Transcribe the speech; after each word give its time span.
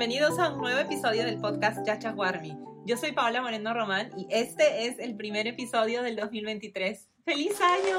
Bienvenidos 0.00 0.38
a 0.38 0.54
un 0.54 0.62
nuevo 0.62 0.80
episodio 0.80 1.26
del 1.26 1.38
podcast 1.38 1.84
Chacha 1.84 2.12
Guarmi. 2.12 2.56
Yo 2.86 2.96
soy 2.96 3.12
Paola 3.12 3.42
Moreno 3.42 3.74
Román 3.74 4.10
y 4.16 4.26
este 4.30 4.86
es 4.86 4.98
el 4.98 5.14
primer 5.14 5.46
episodio 5.46 6.02
del 6.02 6.16
2023. 6.16 7.06
¡Feliz 7.26 7.60
año! 7.60 7.98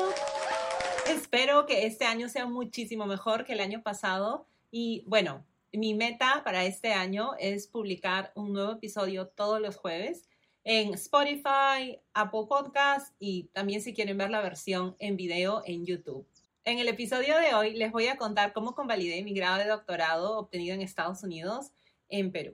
Espero 1.08 1.68
que 1.68 1.86
este 1.86 2.06
año 2.06 2.28
sea 2.28 2.48
muchísimo 2.48 3.06
mejor 3.06 3.46
que 3.46 3.54
el 3.54 3.60
año 3.60 3.84
pasado 3.84 4.48
y 4.72 5.04
bueno, 5.06 5.46
mi 5.74 5.94
meta 5.94 6.42
para 6.44 6.66
este 6.66 6.92
año 6.92 7.34
es 7.38 7.68
publicar 7.68 8.32
un 8.34 8.52
nuevo 8.52 8.72
episodio 8.72 9.28
todos 9.28 9.62
los 9.62 9.76
jueves 9.76 10.28
en 10.64 10.96
Spotify, 10.96 12.00
Apple 12.16 12.48
Podcast 12.50 13.14
y 13.20 13.44
también 13.54 13.84
si 13.84 13.94
quieren 13.94 14.18
ver 14.18 14.32
la 14.32 14.42
versión 14.42 14.96
en 14.98 15.18
video 15.18 15.62
en 15.68 15.86
YouTube. 15.86 16.26
En 16.66 16.80
el 16.80 16.88
episodio 16.88 17.38
de 17.38 17.54
hoy 17.54 17.76
les 17.76 17.92
voy 17.92 18.08
a 18.08 18.18
contar 18.18 18.54
cómo 18.54 18.74
convalidé 18.74 19.24
mi 19.24 19.36
grado 19.36 19.60
de 19.60 19.66
doctorado 19.66 20.40
obtenido 20.40 20.74
en 20.74 20.82
Estados 20.82 21.22
Unidos 21.22 21.72
en 22.12 22.32
Perú. 22.32 22.54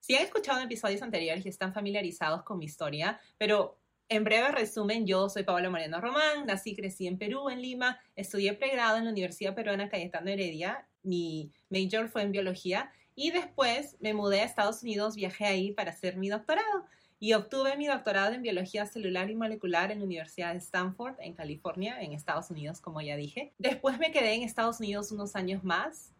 Si 0.00 0.14
han 0.14 0.22
escuchado 0.22 0.60
episodios 0.60 1.02
anteriores 1.02 1.46
y 1.46 1.48
están 1.48 1.72
familiarizados 1.72 2.42
con 2.42 2.58
mi 2.58 2.66
historia, 2.66 3.18
pero 3.38 3.80
en 4.08 4.22
breve 4.22 4.52
resumen, 4.52 5.06
yo 5.06 5.28
soy 5.28 5.42
Paola 5.42 5.68
Moreno 5.68 6.00
Román, 6.00 6.46
nací 6.46 6.70
y 6.70 6.76
crecí 6.76 7.06
en 7.08 7.18
Perú, 7.18 7.48
en 7.48 7.60
Lima, 7.60 7.98
estudié 8.14 8.52
pregrado 8.54 8.98
en 8.98 9.04
la 9.04 9.10
Universidad 9.10 9.54
Peruana 9.54 9.88
Cayetano 9.88 10.30
Heredia, 10.30 10.86
mi 11.02 11.50
major 11.70 12.08
fue 12.08 12.22
en 12.22 12.30
biología 12.30 12.92
y 13.16 13.30
después 13.32 13.96
me 13.98 14.14
mudé 14.14 14.42
a 14.42 14.44
Estados 14.44 14.82
Unidos, 14.82 15.16
viajé 15.16 15.46
ahí 15.46 15.72
para 15.72 15.90
hacer 15.90 16.16
mi 16.16 16.28
doctorado 16.28 16.84
y 17.18 17.32
obtuve 17.32 17.76
mi 17.76 17.86
doctorado 17.86 18.34
en 18.34 18.42
biología 18.42 18.86
celular 18.86 19.30
y 19.30 19.34
molecular 19.34 19.90
en 19.90 20.00
la 20.00 20.04
Universidad 20.04 20.52
de 20.52 20.58
Stanford, 20.58 21.16
en 21.20 21.34
California, 21.34 22.00
en 22.00 22.12
Estados 22.12 22.50
Unidos, 22.50 22.80
como 22.80 23.00
ya 23.00 23.16
dije. 23.16 23.54
Después 23.58 23.98
me 23.98 24.12
quedé 24.12 24.34
en 24.34 24.42
Estados 24.42 24.80
Unidos 24.80 25.10
unos 25.12 25.34
años 25.34 25.64
más 25.64 26.12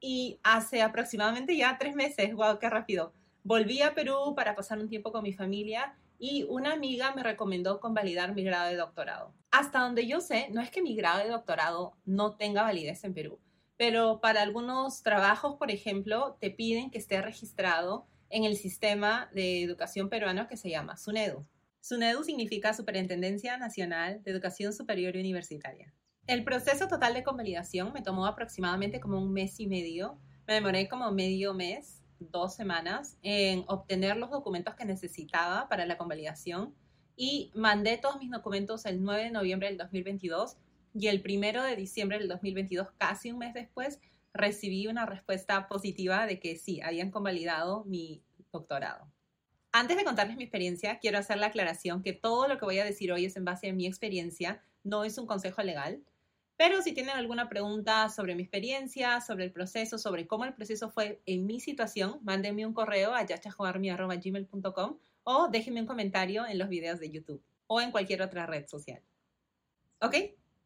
y 0.00 0.40
hace 0.42 0.82
aproximadamente 0.82 1.56
ya 1.56 1.76
tres 1.78 1.94
meses, 1.94 2.34
wow, 2.34 2.58
qué 2.58 2.68
rápido, 2.68 3.12
volví 3.42 3.82
a 3.82 3.94
Perú 3.94 4.34
para 4.34 4.54
pasar 4.54 4.78
un 4.78 4.88
tiempo 4.88 5.12
con 5.12 5.22
mi 5.22 5.32
familia 5.32 5.94
y 6.18 6.44
una 6.48 6.72
amiga 6.72 7.14
me 7.14 7.22
recomendó 7.22 7.80
convalidar 7.80 8.34
mi 8.34 8.44
grado 8.44 8.68
de 8.68 8.76
doctorado. 8.76 9.34
Hasta 9.50 9.80
donde 9.80 10.06
yo 10.06 10.20
sé, 10.20 10.48
no 10.50 10.60
es 10.60 10.70
que 10.70 10.82
mi 10.82 10.94
grado 10.94 11.22
de 11.22 11.30
doctorado 11.30 11.96
no 12.04 12.36
tenga 12.36 12.62
validez 12.62 13.04
en 13.04 13.14
Perú, 13.14 13.38
pero 13.76 14.20
para 14.20 14.42
algunos 14.42 15.02
trabajos, 15.02 15.56
por 15.56 15.70
ejemplo, 15.70 16.36
te 16.40 16.50
piden 16.50 16.90
que 16.90 16.98
esté 16.98 17.22
registrado 17.22 18.06
en 18.28 18.44
el 18.44 18.56
sistema 18.56 19.30
de 19.34 19.62
educación 19.62 20.08
peruano 20.08 20.46
que 20.46 20.56
se 20.56 20.70
llama 20.70 20.96
SUNEDU. 20.96 21.46
SUNEDU 21.80 22.22
significa 22.24 22.74
Superintendencia 22.74 23.56
Nacional 23.56 24.22
de 24.22 24.30
Educación 24.30 24.72
Superior 24.72 25.16
y 25.16 25.20
Universitaria. 25.20 25.94
El 26.30 26.44
proceso 26.44 26.86
total 26.86 27.14
de 27.14 27.24
convalidación 27.24 27.92
me 27.92 28.02
tomó 28.02 28.24
aproximadamente 28.24 29.00
como 29.00 29.18
un 29.18 29.32
mes 29.32 29.58
y 29.58 29.66
medio. 29.66 30.16
Me 30.46 30.54
demoré 30.54 30.88
como 30.88 31.10
medio 31.10 31.54
mes, 31.54 32.04
dos 32.20 32.54
semanas, 32.54 33.18
en 33.24 33.64
obtener 33.66 34.16
los 34.16 34.30
documentos 34.30 34.76
que 34.76 34.84
necesitaba 34.84 35.68
para 35.68 35.86
la 35.86 35.98
convalidación 35.98 36.72
y 37.16 37.50
mandé 37.56 37.98
todos 37.98 38.20
mis 38.20 38.30
documentos 38.30 38.86
el 38.86 39.02
9 39.02 39.24
de 39.24 39.30
noviembre 39.32 39.66
del 39.70 39.78
2022 39.78 40.56
y 40.94 41.08
el 41.08 41.20
1 41.20 41.64
de 41.64 41.74
diciembre 41.74 42.20
del 42.20 42.28
2022, 42.28 42.92
casi 42.96 43.32
un 43.32 43.38
mes 43.38 43.52
después, 43.52 43.98
recibí 44.32 44.86
una 44.86 45.06
respuesta 45.06 45.66
positiva 45.66 46.26
de 46.26 46.38
que 46.38 46.54
sí, 46.54 46.80
habían 46.80 47.10
convalidado 47.10 47.82
mi 47.86 48.22
doctorado. 48.52 49.10
Antes 49.72 49.96
de 49.96 50.04
contarles 50.04 50.36
mi 50.36 50.44
experiencia, 50.44 51.00
quiero 51.00 51.18
hacer 51.18 51.38
la 51.38 51.46
aclaración 51.46 52.04
que 52.04 52.12
todo 52.12 52.46
lo 52.46 52.56
que 52.56 52.66
voy 52.66 52.78
a 52.78 52.84
decir 52.84 53.10
hoy 53.10 53.24
es 53.24 53.36
en 53.36 53.44
base 53.44 53.68
a 53.68 53.72
mi 53.72 53.88
experiencia, 53.88 54.62
no 54.84 55.02
es 55.02 55.18
un 55.18 55.26
consejo 55.26 55.62
legal. 55.62 56.04
Pero 56.60 56.82
si 56.82 56.92
tienen 56.92 57.16
alguna 57.16 57.48
pregunta 57.48 58.10
sobre 58.10 58.34
mi 58.34 58.42
experiencia, 58.42 59.22
sobre 59.22 59.44
el 59.46 59.50
proceso, 59.50 59.96
sobre 59.96 60.26
cómo 60.26 60.44
el 60.44 60.52
proceso 60.52 60.90
fue 60.90 61.22
en 61.24 61.46
mi 61.46 61.58
situación, 61.58 62.18
mándenme 62.20 62.66
un 62.66 62.74
correo 62.74 63.14
a 63.14 63.24
yachajoarmi.gmail.com 63.24 64.98
o 65.22 65.48
déjenme 65.48 65.80
un 65.80 65.86
comentario 65.86 66.46
en 66.46 66.58
los 66.58 66.68
videos 66.68 67.00
de 67.00 67.10
YouTube 67.10 67.42
o 67.66 67.80
en 67.80 67.90
cualquier 67.90 68.20
otra 68.20 68.44
red 68.44 68.66
social. 68.66 69.00
¿Ok? 70.02 70.14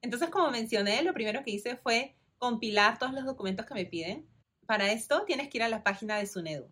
Entonces, 0.02 0.30
como 0.30 0.50
mencioné, 0.50 1.00
lo 1.04 1.14
primero 1.14 1.44
que 1.44 1.52
hice 1.52 1.76
fue 1.76 2.16
compilar 2.38 2.98
todos 2.98 3.12
los 3.12 3.24
documentos 3.24 3.64
que 3.64 3.74
me 3.74 3.86
piden. 3.86 4.26
Para 4.66 4.90
esto 4.90 5.22
tienes 5.24 5.48
que 5.48 5.58
ir 5.58 5.62
a 5.62 5.68
la 5.68 5.84
página 5.84 6.16
de 6.18 6.26
SUNEDU. 6.26 6.68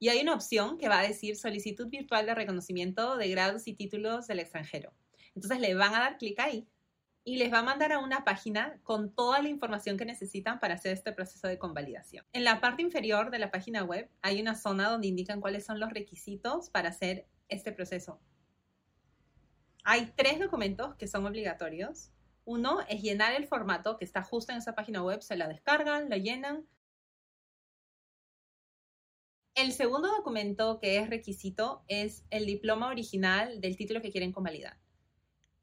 Y 0.00 0.08
hay 0.08 0.20
una 0.22 0.34
opción 0.34 0.76
que 0.76 0.88
va 0.88 0.98
a 0.98 1.06
decir 1.06 1.36
solicitud 1.36 1.86
virtual 1.86 2.26
de 2.26 2.34
reconocimiento 2.34 3.16
de 3.16 3.28
grados 3.28 3.68
y 3.68 3.74
títulos 3.74 4.26
del 4.26 4.40
extranjero. 4.40 4.92
Entonces 5.36 5.60
le 5.60 5.76
van 5.76 5.94
a 5.94 6.00
dar 6.00 6.18
clic 6.18 6.40
ahí 6.40 6.66
y 7.26 7.36
les 7.36 7.52
va 7.52 7.58
a 7.58 7.62
mandar 7.62 7.92
a 7.92 7.98
una 7.98 8.24
página 8.24 8.80
con 8.82 9.14
toda 9.14 9.42
la 9.42 9.50
información 9.50 9.98
que 9.98 10.06
necesitan 10.06 10.60
para 10.60 10.74
hacer 10.76 10.92
este 10.92 11.12
proceso 11.12 11.46
de 11.48 11.58
convalidación. 11.58 12.24
En 12.32 12.44
la 12.44 12.62
parte 12.62 12.80
inferior 12.80 13.30
de 13.30 13.38
la 13.38 13.50
página 13.50 13.84
web 13.84 14.08
hay 14.22 14.40
una 14.40 14.54
zona 14.54 14.88
donde 14.88 15.08
indican 15.08 15.42
cuáles 15.42 15.66
son 15.66 15.78
los 15.78 15.92
requisitos 15.92 16.70
para 16.70 16.88
hacer 16.88 17.26
este 17.48 17.72
proceso. 17.72 18.18
Hay 19.84 20.12
tres 20.16 20.38
documentos 20.38 20.94
que 20.94 21.06
son 21.06 21.26
obligatorios 21.26 22.10
uno 22.46 22.80
es 22.88 23.02
llenar 23.02 23.34
el 23.34 23.46
formato 23.46 23.98
que 23.98 24.04
está 24.04 24.22
justo 24.22 24.52
en 24.52 24.58
esa 24.58 24.76
página 24.76 25.02
web, 25.02 25.20
se 25.20 25.36
la 25.36 25.48
descargan, 25.48 26.08
la 26.08 26.16
llenan. 26.16 26.64
El 29.56 29.72
segundo 29.72 30.08
documento 30.08 30.78
que 30.78 30.98
es 30.98 31.10
requisito 31.10 31.82
es 31.88 32.24
el 32.30 32.46
diploma 32.46 32.88
original 32.88 33.60
del 33.60 33.76
título 33.76 34.00
que 34.00 34.12
quieren 34.12 34.30
convalidar. 34.30 34.78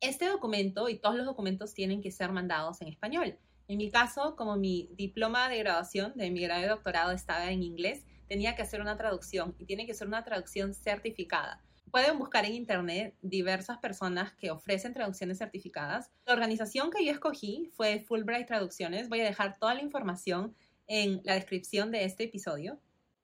Este 0.03 0.27
documento 0.27 0.89
y 0.89 0.97
todos 0.97 1.15
los 1.15 1.25
documentos 1.25 1.73
tienen 1.73 2.01
que 2.01 2.11
ser 2.11 2.29
mandados 2.29 2.81
en 2.81 2.89
español. 2.89 3.37
En 3.69 3.77
mi 3.77 3.89
caso, 3.89 4.35
como 4.35 4.57
mi 4.57 4.89
diploma 4.97 5.47
de 5.47 5.59
graduación 5.59 6.11
de 6.17 6.29
mi 6.29 6.41
grado 6.41 6.61
de 6.61 6.67
doctorado 6.67 7.13
estaba 7.13 7.49
en 7.49 7.63
inglés, 7.63 8.03
tenía 8.27 8.53
que 8.53 8.63
hacer 8.63 8.81
una 8.81 8.97
traducción 8.97 9.55
y 9.59 9.65
tiene 9.65 9.85
que 9.85 9.93
ser 9.93 10.09
una 10.09 10.25
traducción 10.25 10.73
certificada. 10.73 11.63
Pueden 11.89 12.19
buscar 12.19 12.43
en 12.43 12.53
internet 12.53 13.15
diversas 13.21 13.77
personas 13.77 14.33
que 14.33 14.51
ofrecen 14.51 14.93
traducciones 14.93 15.37
certificadas. 15.37 16.11
La 16.25 16.33
organización 16.33 16.91
que 16.91 17.05
yo 17.05 17.13
escogí 17.13 17.71
fue 17.73 18.01
Fulbright 18.01 18.45
Traducciones. 18.45 19.07
Voy 19.07 19.21
a 19.21 19.23
dejar 19.23 19.57
toda 19.57 19.73
la 19.73 19.83
información 19.83 20.53
en 20.87 21.21
la 21.23 21.35
descripción 21.35 21.91
de 21.91 22.03
este 22.03 22.25
episodio. 22.25 22.77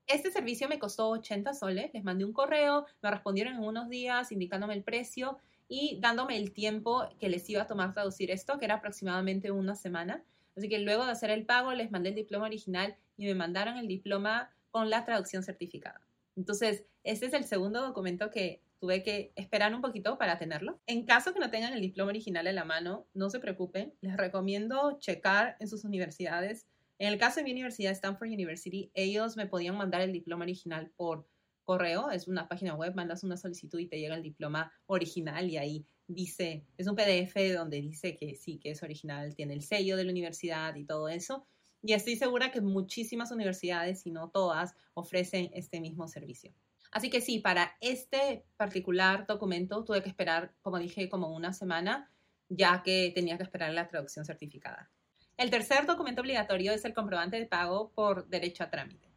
Este 0.07 0.31
servicio 0.31 0.69
me 0.69 0.79
costó 0.79 1.09
80 1.09 1.53
soles. 1.55 1.91
Les 1.93 2.05
mandé 2.05 2.23
un 2.23 2.31
correo, 2.31 2.85
me 3.01 3.11
respondieron 3.11 3.55
en 3.55 3.63
unos 3.63 3.89
días 3.89 4.31
indicándome 4.31 4.75
el 4.75 4.83
precio 4.83 5.39
y 5.69 5.99
dándome 6.01 6.35
el 6.35 6.51
tiempo 6.51 7.07
que 7.19 7.29
les 7.29 7.47
iba 7.49 7.61
a 7.61 7.67
tomar 7.67 7.93
traducir 7.93 8.31
esto, 8.31 8.57
que 8.57 8.65
era 8.65 8.75
aproximadamente 8.75 9.51
una 9.51 9.75
semana. 9.75 10.25
Así 10.57 10.67
que 10.67 10.79
luego 10.79 11.05
de 11.05 11.11
hacer 11.11 11.29
el 11.29 11.45
pago, 11.45 11.71
les 11.73 11.91
mandé 11.91 12.09
el 12.09 12.15
diploma 12.15 12.47
original 12.47 12.97
y 13.15 13.27
me 13.27 13.35
mandaron 13.35 13.77
el 13.77 13.87
diploma 13.87 14.51
con 14.71 14.89
la 14.89 15.05
traducción 15.05 15.43
certificada. 15.43 16.01
Entonces, 16.35 16.85
este 17.03 17.27
es 17.27 17.33
el 17.33 17.45
segundo 17.45 17.81
documento 17.81 18.31
que 18.31 18.61
tuve 18.79 19.03
que 19.03 19.31
esperar 19.35 19.73
un 19.75 19.81
poquito 19.81 20.17
para 20.17 20.39
tenerlo. 20.39 20.79
En 20.87 21.05
caso 21.05 21.33
que 21.33 21.39
no 21.39 21.51
tengan 21.51 21.73
el 21.73 21.81
diploma 21.81 22.09
original 22.09 22.47
en 22.47 22.55
la 22.55 22.65
mano, 22.65 23.05
no 23.13 23.29
se 23.29 23.39
preocupen, 23.39 23.93
les 24.01 24.17
recomiendo 24.17 24.97
checar 24.99 25.55
en 25.59 25.67
sus 25.67 25.83
universidades. 25.83 26.65
En 26.97 27.09
el 27.09 27.19
caso 27.19 27.39
de 27.39 27.43
mi 27.43 27.51
universidad, 27.51 27.91
Stanford 27.91 28.29
University, 28.29 28.89
ellos 28.93 29.37
me 29.37 29.45
podían 29.45 29.77
mandar 29.77 30.01
el 30.01 30.11
diploma 30.11 30.43
original 30.43 30.91
por 30.95 31.27
correo, 31.69 32.09
es 32.09 32.27
una 32.27 32.47
página 32.47 32.73
web, 32.73 32.95
mandas 32.95 33.23
una 33.23 33.37
solicitud 33.37 33.77
y 33.77 33.85
te 33.85 33.99
llega 33.99 34.15
el 34.15 34.23
diploma 34.23 34.73
original 34.87 35.47
y 35.47 35.57
ahí 35.57 35.85
dice, 36.07 36.65
es 36.79 36.87
un 36.87 36.95
PDF 36.95 37.35
donde 37.55 37.79
dice 37.79 38.15
que 38.15 38.33
sí, 38.33 38.57
que 38.57 38.71
es 38.71 38.81
original, 38.81 39.35
tiene 39.35 39.53
el 39.53 39.61
sello 39.61 39.95
de 39.95 40.03
la 40.03 40.09
universidad 40.09 40.73
y 40.73 40.83
todo 40.83 41.09
eso. 41.09 41.45
Y 41.83 41.93
estoy 41.93 42.15
segura 42.15 42.49
que 42.49 42.59
muchísimas 42.59 43.29
universidades, 43.29 44.01
si 44.01 44.09
no 44.09 44.31
todas, 44.31 44.73
ofrecen 44.95 45.51
este 45.53 45.79
mismo 45.79 46.07
servicio. 46.07 46.55
Así 46.89 47.11
que 47.11 47.21
sí, 47.21 47.37
para 47.37 47.77
este 47.81 48.45
particular 48.57 49.27
documento 49.27 49.83
tuve 49.83 50.01
que 50.01 50.09
esperar, 50.09 50.55
como 50.63 50.79
dije, 50.79 51.07
como 51.07 51.35
una 51.35 51.53
semana, 51.53 52.09
ya 52.47 52.81
que 52.81 53.11
tenía 53.13 53.37
que 53.37 53.43
esperar 53.43 53.75
la 53.75 53.87
traducción 53.87 54.25
certificada. 54.25 54.89
El 55.37 55.51
tercer 55.51 55.85
documento 55.85 56.21
obligatorio 56.21 56.71
es 56.71 56.83
el 56.83 56.95
comprobante 56.95 57.37
de 57.37 57.45
pago 57.45 57.91
por 57.91 58.27
derecho 58.27 58.63
a 58.63 58.71
trámite. 58.71 59.08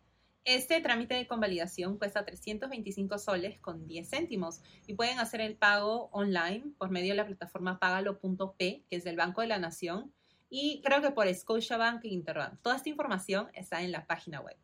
Este 0.44 0.80
trámite 0.80 1.14
de 1.14 1.28
convalidación 1.28 1.98
cuesta 1.98 2.24
325 2.24 3.16
soles 3.18 3.60
con 3.60 3.86
10 3.86 4.10
céntimos 4.10 4.60
y 4.88 4.94
pueden 4.94 5.20
hacer 5.20 5.40
el 5.40 5.54
pago 5.54 6.08
online 6.10 6.72
por 6.78 6.90
medio 6.90 7.10
de 7.10 7.16
la 7.16 7.26
plataforma 7.26 7.78
pagalo.p, 7.78 8.82
que 8.90 8.96
es 8.96 9.04
del 9.04 9.14
Banco 9.14 9.40
de 9.40 9.46
la 9.46 9.60
Nación, 9.60 10.12
y 10.50 10.82
creo 10.82 11.00
que 11.00 11.12
por 11.12 11.32
Scotiabank 11.32 12.04
e 12.04 12.08
Interbank. 12.08 12.60
Toda 12.60 12.74
esta 12.74 12.88
información 12.88 13.50
está 13.54 13.82
en 13.82 13.92
la 13.92 14.04
página 14.08 14.40
web. 14.40 14.56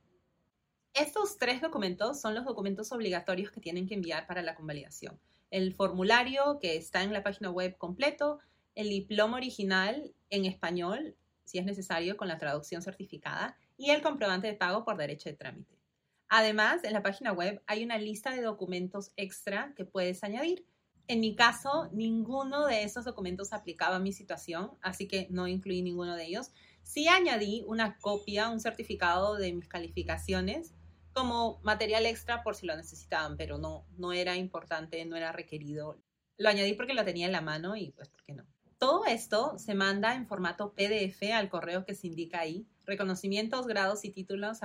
Estos 0.95 1.39
tres 1.39 1.63
documentos 1.63 2.21
son 2.21 2.35
los 2.35 2.45
documentos 2.45 2.91
obligatorios 2.91 3.53
que 3.53 3.61
tienen 3.61 3.87
que 3.87 3.95
enviar 3.95 4.27
para 4.27 4.43
la 4.43 4.57
convalidación. 4.57 5.21
El 5.53 5.75
formulario 5.75 6.59
que 6.61 6.77
está 6.77 7.05
en 7.05 7.13
la 7.13 7.23
página 7.23 7.51
web 7.51 7.79
completo, 7.79 8.41
el 8.75 8.89
diploma 8.89 9.37
original 9.37 10.13
en 10.29 10.45
español, 10.45 11.15
si 11.45 11.59
es 11.59 11.65
necesario, 11.65 12.17
con 12.17 12.27
la 12.27 12.37
traducción 12.37 12.83
certificada, 12.83 13.57
y 13.79 13.91
el 13.91 14.03
comprobante 14.03 14.49
de 14.49 14.55
pago 14.55 14.85
por 14.85 14.99
derecho 14.99 15.31
de 15.31 15.37
trámite. 15.37 15.79
Además, 16.29 16.85
en 16.85 16.93
la 16.93 17.03
página 17.03 17.33
web 17.33 17.63
hay 17.67 17.83
una 17.83 17.97
lista 17.97 18.33
de 18.33 18.43
documentos 18.43 19.13
extra 19.17 19.73
que 19.77 19.87
puedes 19.87 20.23
añadir. 20.25 20.67
En 21.07 21.21
mi 21.21 21.35
caso, 21.35 21.89
ninguno 21.93 22.67
de 22.67 22.83
esos 22.83 23.07
documentos 23.07 23.55
aplicaba 23.55 23.97
a 23.97 24.01
mi 24.01 24.13
situación, 24.13 24.73
así 24.83 25.09
que 25.09 25.27
no 25.31 25.47
incluí 25.49 25.81
ninguno 25.81 26.17
de 26.17 26.27
ellos. 26.27 26.51
Sí 26.83 27.09
añadí 27.09 27.65
una 27.67 27.97
copia, 27.99 28.51
un 28.51 28.61
certificado 28.61 29.37
de 29.37 29.55
mis 29.55 29.69
calificaciones, 29.69 30.75
como 31.15 31.61
material 31.63 32.05
extra 32.05 32.43
por 32.43 32.57
si 32.57 32.67
lo 32.67 32.77
necesitaban, 32.77 33.37
pero 33.37 33.57
no, 33.57 33.87
no 33.97 34.13
era 34.13 34.37
importante, 34.37 35.03
no 35.07 35.17
era 35.17 35.33
requerido. 35.33 35.99
Lo 36.37 36.51
añadí 36.51 36.75
porque 36.75 36.95
lo 36.95 37.05
tenía 37.05 37.27
en 37.27 37.33
la 37.33 37.41
mano 37.41 37.75
y 37.75 37.91
pues, 37.93 38.11
¿por 38.11 38.23
qué 38.25 38.35
no? 38.35 38.45
Todo 38.79 39.07
esto 39.07 39.59
se 39.59 39.75
manda 39.75 40.15
en 40.15 40.29
formato 40.29 40.73
PDF 40.73 41.33
al 41.35 41.49
correo 41.49 41.85
que 41.85 41.97
se 41.97 42.07
indica 42.07 42.39
ahí, 42.39 42.65
reconocimientos, 42.87 43.67
grados 43.67 44.05
y 44.05 44.11
títulos. 44.11 44.61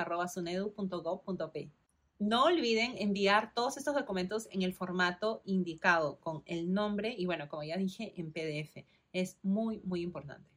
No 2.19 2.44
olviden 2.44 2.94
enviar 3.00 3.54
todos 3.56 3.77
estos 3.77 3.95
documentos 3.95 4.48
en 4.51 4.62
el 4.62 4.74
formato 4.74 5.42
indicado 5.45 6.19
con 6.19 6.44
el 6.45 6.71
nombre 6.71 7.15
y 7.18 7.25
bueno, 7.25 7.50
como 7.50 7.63
ya 7.63 7.75
dije, 7.75 8.13
en 8.15 8.31
PDF. 8.31 8.86
Es 9.13 9.38
muy, 9.42 9.80
muy 9.83 10.01
importante. 10.01 10.48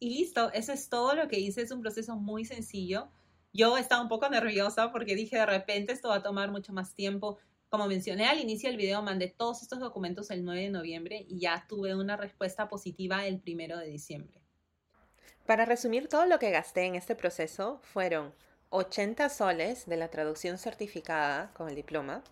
Y 0.00 0.18
listo, 0.18 0.52
eso 0.52 0.72
es 0.72 0.88
todo 0.88 1.14
lo 1.14 1.28
que 1.28 1.38
hice. 1.38 1.62
Es 1.62 1.70
un 1.70 1.80
proceso 1.80 2.16
muy 2.16 2.44
sencillo. 2.44 3.08
Yo 3.52 3.78
estaba 3.78 4.02
un 4.02 4.08
poco 4.08 4.28
nerviosa 4.28 4.90
porque 4.90 5.14
dije 5.14 5.36
de 5.36 5.46
repente 5.46 5.92
esto 5.92 6.08
va 6.08 6.16
a 6.16 6.22
tomar 6.22 6.50
mucho 6.50 6.72
más 6.72 6.94
tiempo. 6.94 7.38
Como 7.68 7.86
mencioné 7.86 8.26
al 8.26 8.40
inicio 8.40 8.70
del 8.70 8.78
video, 8.78 9.02
mandé 9.02 9.28
todos 9.28 9.62
estos 9.62 9.78
documentos 9.78 10.30
el 10.30 10.42
9 10.42 10.62
de 10.62 10.70
noviembre 10.70 11.26
y 11.28 11.38
ya 11.38 11.66
tuve 11.68 11.94
una 11.94 12.16
respuesta 12.16 12.68
positiva 12.68 13.26
el 13.26 13.42
1 13.46 13.76
de 13.76 13.86
diciembre. 13.86 14.40
Para 15.44 15.66
resumir 15.66 16.08
todo 16.08 16.24
lo 16.24 16.38
que 16.38 16.50
gasté 16.50 16.84
en 16.84 16.94
este 16.94 17.14
proceso, 17.14 17.80
fueron 17.82 18.34
80 18.70 19.28
soles 19.28 19.86
de 19.86 19.98
la 19.98 20.08
traducción 20.08 20.56
certificada 20.56 21.52
con 21.52 21.68
el 21.68 21.74
diploma, 21.74 22.22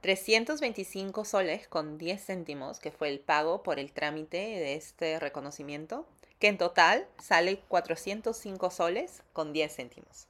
325 0.00 1.24
soles 1.24 1.66
con 1.68 1.98
10 1.98 2.24
céntimos, 2.24 2.78
que 2.78 2.92
fue 2.92 3.08
el 3.08 3.20
pago 3.20 3.62
por 3.64 3.78
el 3.78 3.92
trámite 3.92 4.38
de 4.38 4.74
este 4.74 5.18
reconocimiento, 5.18 6.08
que 6.38 6.48
en 6.48 6.56
total 6.56 7.06
sale 7.18 7.60
405 7.68 8.70
soles 8.70 9.22
con 9.32 9.52
10 9.52 9.74
céntimos. 9.74 10.28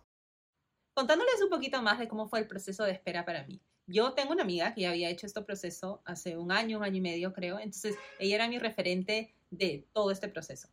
Contándoles 0.94 1.40
un 1.42 1.50
poquito 1.50 1.82
más 1.82 1.98
de 1.98 2.08
cómo 2.08 2.28
fue 2.28 2.40
el 2.40 2.48
proceso 2.48 2.84
de 2.84 2.92
espera 2.92 3.24
para 3.24 3.44
mí. 3.44 3.60
Yo 3.90 4.12
tengo 4.12 4.32
una 4.32 4.44
amiga 4.44 4.72
que 4.72 4.82
ya 4.82 4.90
había 4.90 5.10
hecho 5.10 5.26
este 5.26 5.42
proceso 5.42 6.00
hace 6.04 6.36
un 6.36 6.52
año, 6.52 6.78
un 6.78 6.84
año 6.84 6.98
y 6.98 7.00
medio 7.00 7.32
creo, 7.32 7.58
entonces 7.58 7.96
ella 8.20 8.36
era 8.36 8.48
mi 8.48 8.60
referente 8.60 9.34
de 9.50 9.84
todo 9.92 10.12
este 10.12 10.28
proceso. 10.28 10.68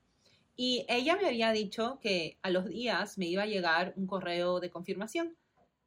Y 0.55 0.85
ella 0.87 1.15
me 1.15 1.25
había 1.25 1.51
dicho 1.51 1.97
que 1.99 2.37
a 2.43 2.51
los 2.51 2.65
días 2.67 3.17
me 3.17 3.25
iba 3.25 3.41
a 3.41 3.47
llegar 3.47 3.93
un 3.95 4.05
correo 4.05 4.59
de 4.59 4.69
confirmación. 4.69 5.35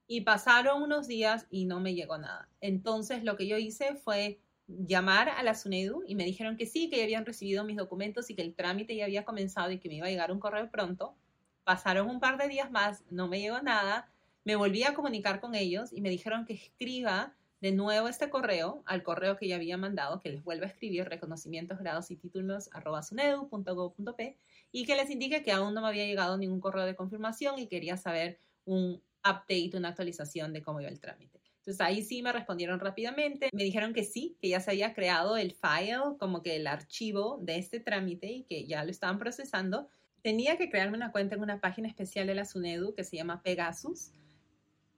Y 0.09 0.23
pasaron 0.23 0.82
unos 0.82 1.06
días 1.06 1.47
y 1.50 1.67
no 1.67 1.79
me 1.79 1.94
llegó 1.94 2.19
nada. 2.19 2.49
Entonces 2.61 3.23
lo 3.23 3.37
que 3.37 3.47
yo 3.47 3.59
hice 3.59 3.94
fue 3.94 4.41
llamar 4.67 5.29
a 5.29 5.44
la 5.44 5.55
SUNEDU 5.55 6.03
y 6.09 6.17
me 6.17 6.25
dijeron 6.25 6.56
que 6.56 6.67
sí, 6.67 6.91
que 6.91 6.97
ya 6.97 7.05
habían 7.05 7.27
recibido 7.27 7.62
mis 7.62 7.77
documentos 7.77 8.29
y 8.31 8.35
que 8.35 8.43
el 8.43 8.56
trámite 8.56 8.97
ya 8.97 9.05
había 9.05 9.25
comenzado 9.25 9.71
y 9.71 9.79
que 9.79 9.88
me 9.88 9.97
iba 9.97 10.06
a 10.09 10.11
llegar 10.11 10.32
un 10.32 10.41
correo 10.41 10.69
pronto. 10.69 11.15
Pasaron 11.62 12.11
un 12.11 12.19
par 12.19 12.38
de 12.38 12.49
días 12.49 12.73
más, 12.73 13.05
no 13.09 13.29
me 13.29 13.41
llegó 13.41 13.61
nada 13.62 14.11
me 14.45 14.57
volví 14.57 14.85
a 14.85 14.95
comunicar 14.95 15.41
con 15.41 15.55
ellos 15.55 15.93
y 15.93 16.01
me 16.01 16.11
dijeron 16.11 16.45
que 16.45 16.55
escriba 16.55 17.35
de 17.61 17.73
nuevo 17.73 18.09
este 18.09 18.31
correo 18.31 18.83
al 18.87 19.03
correo 19.03 19.37
que 19.37 19.47
ya 19.47 19.57
había 19.57 19.77
mandado, 19.77 20.21
que 20.21 20.31
les 20.31 20.43
vuelva 20.43 20.67
a 20.67 20.71
escribir 20.71 21.09
reconocimientos, 21.09 21.79
grados 21.79 22.11
y 22.11 22.17
títulos 22.17 22.71
arroba 22.73 23.03
sunedu.gov.p 23.03 24.37
y 24.73 24.85
que 24.87 24.97
les 24.97 25.11
indique 25.11 25.43
que 25.43 25.53
aún 25.53 25.75
no 25.75 25.83
me 25.83 25.89
había 25.89 26.07
llegado 26.07 26.39
ningún 26.39 26.61
correo 26.61 26.87
de 26.87 26.97
confirmación 26.97 27.59
y 27.59 27.67
quería 27.67 27.97
saber 27.97 28.39
un 28.65 29.03
update, 29.19 29.73
una 29.75 29.89
actualización 29.89 30.53
de 30.53 30.63
cómo 30.63 30.81
iba 30.81 30.89
el 30.89 31.01
trámite. 31.01 31.41
Entonces 31.59 31.81
ahí 31.83 32.03
sí 32.03 32.23
me 32.23 32.33
respondieron 32.33 32.81
rápidamente, 32.81 33.51
me 33.53 33.65
dijeron 33.65 33.93
que 33.93 34.05
sí, 34.05 34.39
que 34.41 34.49
ya 34.49 34.61
se 34.61 34.71
había 34.71 34.95
creado 34.95 35.37
el 35.37 35.53
file, 35.53 36.17
como 36.19 36.43
que 36.43 36.57
el 36.57 36.67
archivo 36.67 37.39
de 37.43 37.59
este 37.59 37.81
trámite 37.81 38.29
y 38.29 38.45
que 38.45 38.65
ya 38.65 38.83
lo 38.83 38.91
estaban 38.91 39.19
procesando. 39.19 39.87
Tenía 40.23 40.57
que 40.57 40.71
crearme 40.71 40.97
una 40.97 41.13
cuenta 41.13 41.35
en 41.35 41.43
una 41.43 41.61
página 41.61 41.89
especial 41.89 42.27
de 42.27 42.35
la 42.35 42.47
SUNEDU 42.47 42.95
que 42.95 43.05
se 43.05 43.17
llama 43.17 43.43
Pegasus 43.43 44.13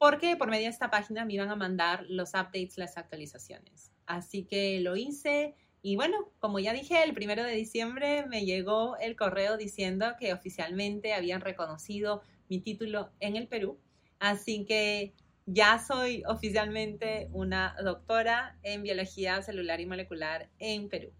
porque 0.03 0.35
por 0.35 0.51
medio 0.51 0.65
de 0.65 0.71
esta 0.71 0.91
página 0.91 1.25
me 1.25 1.35
iban 1.35 1.49
a 1.51 1.55
mandar 1.55 2.05
los 2.09 2.31
updates, 2.31 2.77
las 2.77 2.97
actualizaciones. 2.97 3.93
Así 4.05 4.43
que 4.43 4.81
lo 4.81 4.97
hice 4.97 5.55
y 5.81 5.95
bueno, 5.95 6.33
como 6.41 6.59
ya 6.59 6.73
dije, 6.73 7.05
el 7.05 7.15
primero 7.15 7.45
de 7.45 7.53
diciembre 7.53 8.27
me 8.27 8.45
llegó 8.45 8.97
el 8.97 9.15
correo 9.15 9.57
diciendo 9.57 10.15
que 10.19 10.33
oficialmente 10.33 11.15
habían 11.15 11.41
reconocido 11.41 12.21
mi 12.49 12.59
título 12.59 13.13
en 13.21 13.37
el 13.37 13.47
Perú. 13.47 13.79
Así 14.19 14.65
que 14.65 15.15
ya 15.47 15.79
soy 15.79 16.25
oficialmente 16.27 17.29
una 17.31 17.77
doctora 17.81 18.59
en 18.65 18.83
biología 18.83 19.41
celular 19.43 19.81
y 19.81 19.87
molecular 19.87 20.49
en 20.59 20.89
Perú. 20.89 21.13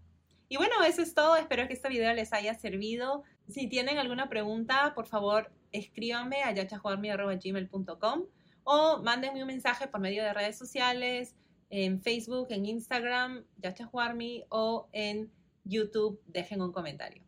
Y 0.49 0.57
bueno, 0.57 0.83
eso 0.83 1.01
es 1.01 1.13
todo. 1.13 1.37
Espero 1.37 1.69
que 1.69 1.73
este 1.73 1.87
video 1.87 2.13
les 2.13 2.33
haya 2.33 2.53
servido. 2.53 3.23
Si 3.47 3.67
tienen 3.67 3.97
alguna 3.97 4.27
pregunta, 4.27 4.91
por 4.93 5.07
favor, 5.07 5.53
escríbanme 5.71 6.43
a 6.43 6.51
yachajuarmi.gmail.com 6.51 8.25
o 8.63 9.01
mándenme 9.01 9.41
un 9.41 9.47
mensaje 9.47 9.87
por 9.87 9.99
medio 10.01 10.23
de 10.23 10.33
redes 10.33 10.57
sociales, 10.57 11.35
en 11.69 12.01
Facebook, 12.01 12.47
en 12.51 12.65
Instagram, 12.65 13.45
Yachahuarmi 13.57 14.43
o 14.49 14.87
en 14.91 15.31
YouTube, 15.63 16.21
dejen 16.27 16.61
un 16.61 16.71
comentario. 16.71 17.23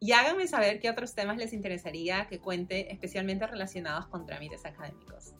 Y 0.00 0.12
háganme 0.12 0.46
saber 0.46 0.80
qué 0.80 0.90
otros 0.90 1.14
temas 1.14 1.36
les 1.36 1.52
interesaría 1.52 2.26
que 2.26 2.40
cuente, 2.40 2.92
especialmente 2.92 3.46
relacionados 3.46 4.06
con 4.06 4.26
trámites 4.26 4.64
académicos. 4.64 5.34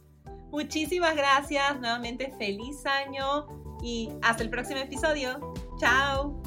Muchísimas 0.50 1.16
gracias, 1.16 1.78
nuevamente 1.80 2.32
feliz 2.38 2.86
año 2.86 3.46
y 3.82 4.10
hasta 4.22 4.42
el 4.42 4.50
próximo 4.50 4.80
episodio. 4.80 5.54
Chao. 5.78 6.45